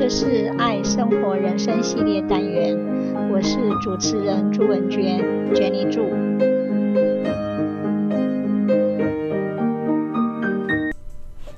[0.00, 2.74] 这是爱生活人生系列单元，
[3.30, 5.22] 我是主持人朱文娟
[5.52, 6.00] ，Jenny 朱。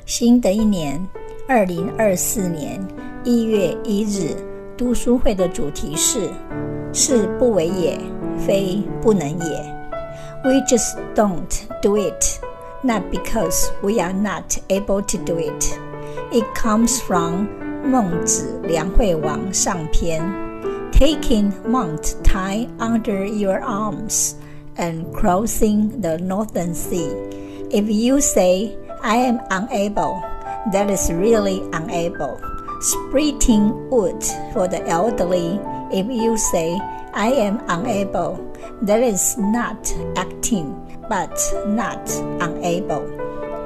[0.05, 1.01] 新的一年，
[1.47, 2.85] 二零二四年
[3.23, 4.35] 一月一日，
[4.77, 6.29] 读书会的主题是：
[6.93, 7.97] 是不为也，
[8.37, 9.75] 非不能也。
[10.43, 12.41] We just don't do it,
[12.83, 15.79] not because we are not able to do it.
[16.33, 17.47] It comes from
[17.84, 20.22] 孟子梁惠王上篇，
[20.92, 24.34] Taking Mount Tai under your arms
[24.76, 27.10] and crossing the northern sea.
[27.70, 30.22] If you say I am unable,
[30.72, 32.38] that is really unable.
[32.82, 35.60] Splitting wood for the elderly.
[35.92, 36.80] If you say
[37.14, 38.40] I am unable,
[38.82, 40.76] that is not acting,
[41.10, 41.32] but
[41.68, 43.04] not unable.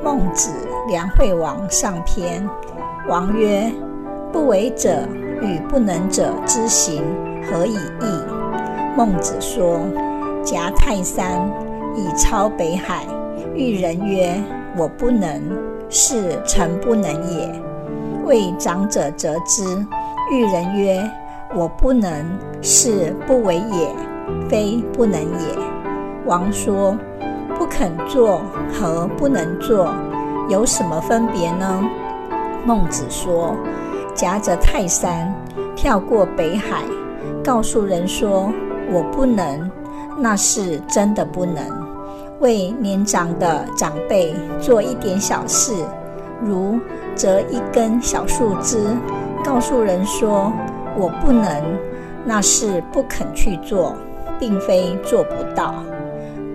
[0.04, 0.52] 孟子
[0.90, 2.48] 梁惠王上篇，
[3.08, 3.72] 王曰。
[4.37, 4.91] 不为者
[5.41, 7.03] 与不能者之行，
[7.42, 8.05] 何以异？
[8.95, 9.81] 孟子说
[10.45, 11.51] ：“夹泰山
[11.97, 13.06] 以超北海。”
[13.56, 14.39] 遇人曰
[14.77, 15.41] ：“我不能，
[15.89, 17.51] 是诚不能也。”
[18.27, 19.65] 为长者则之。
[20.31, 21.11] 遇人曰
[21.56, 22.12] ：“我不能，
[22.61, 23.89] 是不为也，
[24.50, 25.59] 非不能也。”
[26.27, 26.95] 王说
[27.59, 29.91] ：“不肯做和不能做
[30.50, 31.83] 有什么分别呢？”
[32.67, 33.56] 孟子说。
[34.17, 35.33] 夹着泰山，
[35.77, 36.83] 跳过北海，
[37.45, 38.50] 告诉人说
[38.91, 39.70] 我不能，
[40.19, 41.62] 那是真的不能。
[42.41, 45.75] 为年长的长辈做一点小事，
[46.42, 46.81] 如
[47.14, 48.78] 折一根小树枝，
[49.44, 50.50] 告诉人说
[50.98, 51.62] 我不能，
[52.25, 53.94] 那是不肯去做，
[54.39, 55.75] 并非做不到。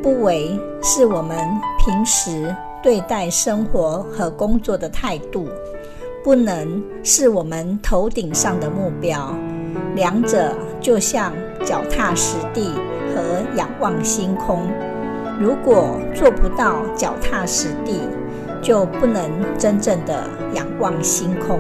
[0.02, 1.38] 不为是我们
[1.86, 5.48] 平时对待生活和工作的态度。
[6.24, 9.36] 不能是我们头顶上的目标，
[9.96, 11.34] 两者就像
[11.66, 12.70] 脚踏实地
[13.14, 14.68] 和仰望星空。
[15.40, 18.02] 如果做不到脚踏实地，
[18.62, 19.24] 就不能
[19.58, 20.24] 真正的
[20.54, 21.60] 仰望星空。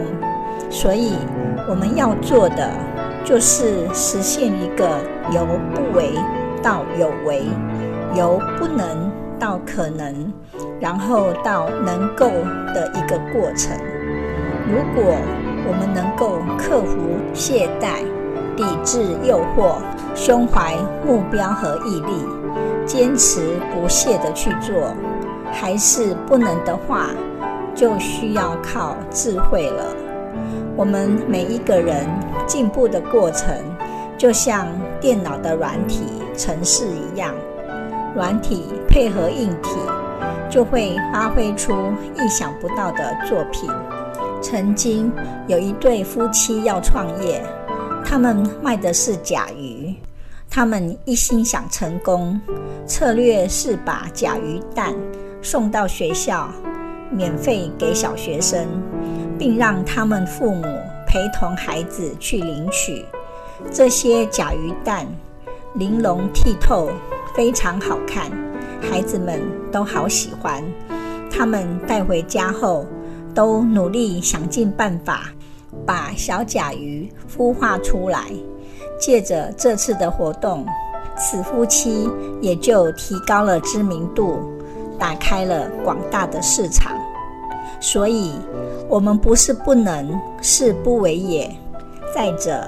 [0.69, 1.15] 所以，
[1.67, 2.69] 我们要做的
[3.25, 4.87] 就是实现一个
[5.31, 6.11] 由不为
[6.61, 7.45] 到有为，
[8.15, 10.31] 由不能到可能，
[10.79, 12.27] 然后到能够
[12.75, 13.75] 的一个过程。
[14.71, 15.03] 如果
[15.67, 16.97] 我们能够克服
[17.33, 18.05] 懈怠、
[18.55, 19.75] 抵制诱惑、
[20.15, 22.25] 胸怀目标和毅力，
[22.85, 24.95] 坚持不懈地去做，
[25.51, 27.07] 还是不能的话，
[27.75, 29.83] 就需要靠智慧了。
[30.77, 32.07] 我们每一个人
[32.47, 33.53] 进步的过程，
[34.17, 34.67] 就像
[35.01, 36.05] 电脑的软体
[36.37, 37.35] 程式一样，
[38.15, 39.75] 软体配合硬体，
[40.49, 41.73] 就会发挥出
[42.15, 43.69] 意想不到的作品。
[44.41, 45.11] 曾经
[45.47, 47.43] 有一对夫妻要创业，
[48.03, 49.95] 他们卖的是甲鱼，
[50.49, 52.39] 他们一心想成功，
[52.87, 54.93] 策略是把甲鱼蛋
[55.41, 56.49] 送到学校，
[57.11, 58.67] 免费给小学生，
[59.37, 60.63] 并让他们父母
[61.07, 63.05] 陪同孩子去领取。
[63.71, 65.05] 这些甲鱼蛋
[65.75, 66.89] 玲珑剔透，
[67.35, 68.31] 非常好看，
[68.81, 69.39] 孩子们
[69.71, 70.63] 都好喜欢。
[71.29, 72.85] 他们带回家后，
[73.33, 75.25] 都努力想尽办法
[75.85, 78.25] 把小甲鱼孵化出来。
[78.99, 80.63] 借着这次的活动，
[81.17, 82.07] 此夫妻
[82.39, 84.39] 也就提高了知名度，
[84.99, 86.95] 打开了广大的市场。
[87.79, 88.33] 所以，
[88.87, 91.49] 我们不是不能，是不为也。
[92.13, 92.67] 再者，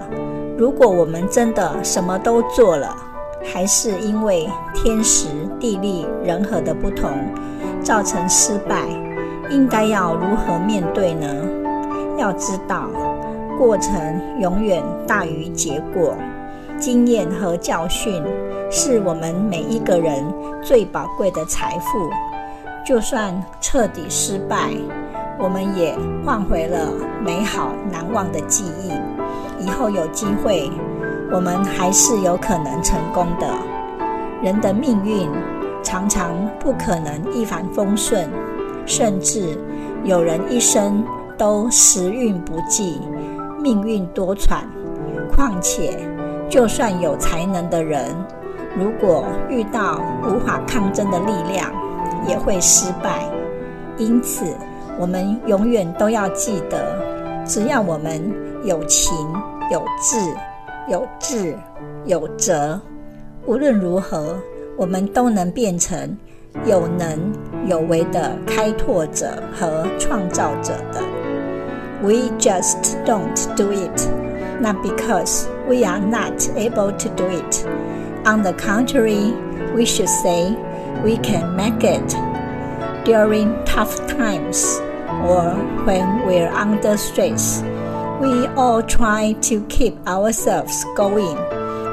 [0.58, 2.96] 如果我们真的什么都做了，
[3.44, 5.28] 还是因为天时
[5.60, 7.12] 地利人和的不同，
[7.84, 8.88] 造成失败。
[9.54, 11.28] 应该要如何面对呢？
[12.18, 12.90] 要知道，
[13.56, 16.16] 过程永远大于结果。
[16.80, 18.22] 经验和教训
[18.72, 20.26] 是我们每一个人
[20.62, 22.10] 最宝贵的财富。
[22.84, 23.32] 就算
[23.62, 24.72] 彻底失败，
[25.38, 26.92] 我们也换回了
[27.24, 28.92] 美好难忘的记忆。
[29.64, 30.70] 以后有机会，
[31.32, 33.48] 我们还是有可能成功的。
[34.42, 35.30] 人的命运
[35.84, 38.28] 常常不可能一帆风顺。
[38.86, 39.58] 甚至
[40.04, 41.04] 有人一生
[41.38, 43.00] 都时运不济，
[43.62, 44.64] 命运多舛。
[45.36, 45.98] 况且，
[46.50, 48.14] 就算有才能的人，
[48.78, 51.72] 如果遇到无法抗争的力量，
[52.28, 53.28] 也会失败。
[53.98, 54.46] 因此，
[55.00, 57.02] 我们永远都要记得，
[57.46, 58.22] 只要我们
[58.64, 59.16] 有情、
[59.72, 60.18] 有志、
[60.88, 61.58] 有智、
[62.06, 62.80] 有责，
[63.46, 64.38] 无论如何，
[64.78, 66.16] 我们都能变成。
[66.67, 67.33] 有能
[67.67, 71.01] 有为的开拓者和创造者的，
[72.03, 74.09] we just don't do it,
[74.61, 77.67] not because we are not able to do it.
[78.25, 79.33] On the contrary,
[79.75, 80.55] we should say
[81.05, 82.17] we can make it
[83.05, 84.81] during tough times
[85.25, 85.55] or
[85.87, 87.63] when we're under stress.
[88.21, 91.37] We all try to keep ourselves going.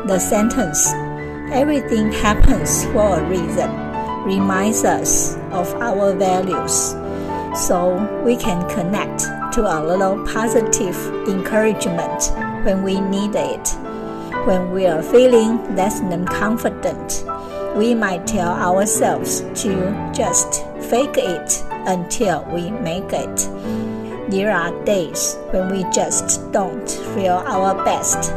[0.08, 0.92] The sentence,
[1.52, 3.70] everything happens for a reason,
[4.25, 6.95] reminds us of our values
[7.55, 9.21] so we can connect
[9.55, 10.97] to a little positive
[11.29, 12.31] encouragement
[12.65, 13.69] when we need it.
[14.47, 17.25] When we are feeling less than confident,
[17.77, 23.37] we might tell ourselves to just fake it until we make it.
[24.31, 28.33] There are days when we just don't feel our best.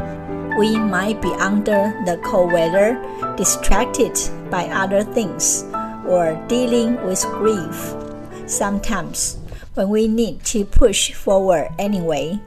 [0.57, 2.97] We might be under the cold weather,
[3.37, 4.17] distracted
[4.49, 5.63] by other things,
[6.07, 7.95] or dealing with grief.
[8.47, 9.37] Sometimes,
[9.75, 12.39] when we need to push forward anyway,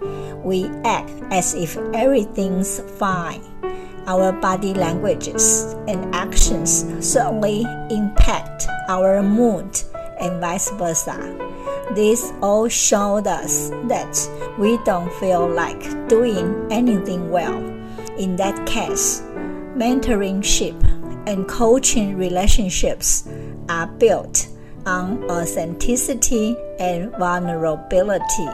[0.45, 3.43] we act as if everything's fine.
[4.07, 9.83] Our body languages and actions certainly impact our mood
[10.21, 11.19] and vice versa.
[11.95, 14.15] This all showed us that
[14.59, 17.59] we don't feel like doing anything well.
[18.19, 19.23] In that case,
[19.75, 20.79] mentorship
[21.27, 23.29] and coaching relationships
[23.69, 24.49] are built
[24.87, 28.49] on authenticity and vulnerability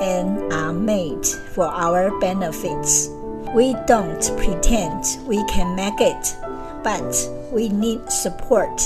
[0.00, 1.24] and are made
[1.54, 3.08] for our benefits.
[3.54, 6.36] We don't pretend we can make it,
[6.84, 8.76] but we need support.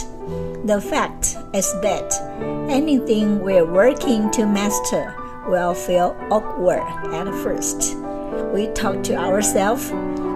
[0.64, 2.14] The fact is that
[2.70, 5.14] anything we're working to master
[5.46, 6.82] will feel awkward
[7.12, 7.96] at first.
[8.52, 9.90] We talk to ourselves,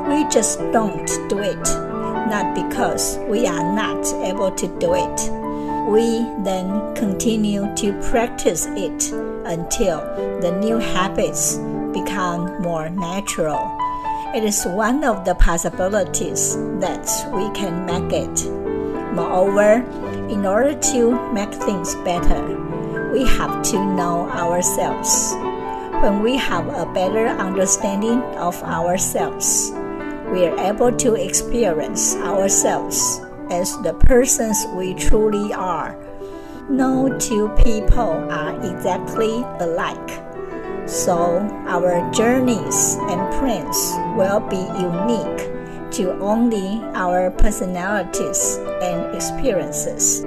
[0.08, 1.87] we just don't do it,
[2.28, 5.38] not because we are not able to do it
[5.88, 9.10] we then continue to practice it
[9.46, 10.00] until
[10.42, 11.56] the new habits
[11.94, 13.74] become more natural.
[14.34, 18.50] It is one of the possibilities that we can make it.
[19.14, 19.82] Moreover,
[20.28, 22.44] in order to make things better,
[23.10, 25.32] we have to know ourselves.
[26.02, 29.72] When we have a better understanding of ourselves,
[30.32, 33.20] we are able to experience ourselves
[33.50, 35.96] as the persons we truly are.
[36.68, 40.10] No two people are exactly alike.
[40.86, 43.76] So our journeys and plans
[44.16, 50.22] will be unique to only our personalities and experiences.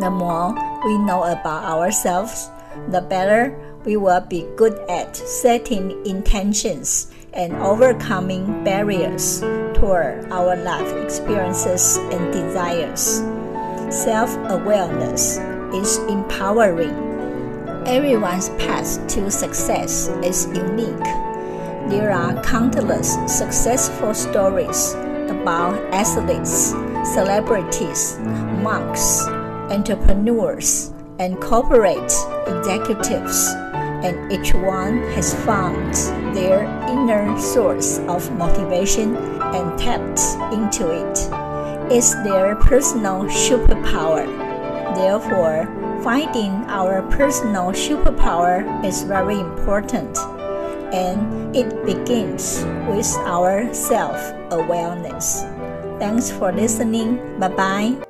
[0.00, 0.54] The more
[0.84, 2.50] we know about ourselves,
[2.88, 3.54] the better
[3.84, 9.40] we will be good at setting intentions and overcoming barriers
[9.74, 13.22] toward our life experiences and desires.
[13.94, 15.38] Self awareness
[15.72, 16.94] is empowering.
[17.86, 21.08] Everyone's path to success is unique.
[21.88, 24.92] There are countless successful stories
[25.30, 26.70] about athletes,
[27.14, 28.18] celebrities,
[28.62, 29.26] monks,
[29.72, 32.12] entrepreneurs, and corporate
[32.46, 33.50] executives
[34.04, 35.94] and each one has found
[36.34, 40.20] their inner source of motivation and tapped
[40.52, 41.18] into it.
[41.92, 44.24] It's their personal superpower.
[44.94, 45.66] Therefore,
[46.02, 50.16] finding our personal superpower is very important,
[50.94, 54.18] and it begins with our self
[54.50, 55.42] awareness.
[55.98, 57.38] Thanks for listening.
[57.38, 58.09] Bye bye.